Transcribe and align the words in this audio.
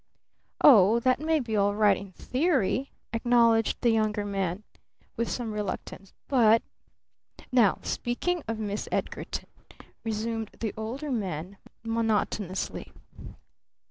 "Oh, 0.63 0.99
that 1.01 1.19
may 1.19 1.39
be 1.39 1.55
all 1.55 1.75
right 1.75 1.95
in 1.95 2.11
theory," 2.13 2.89
acknowledged 3.13 3.79
the 3.81 3.91
Younger 3.91 4.25
Man, 4.25 4.63
with 5.15 5.29
some 5.29 5.51
reluctance. 5.53 6.11
"But" 6.27 6.63
"Now, 7.51 7.77
speaking 7.83 8.41
of 8.47 8.57
Miss 8.57 8.89
Edgarton," 8.91 9.49
resumed 10.03 10.55
the 10.59 10.73
Older 10.75 11.11
Man 11.11 11.57
monotonously. 11.83 12.91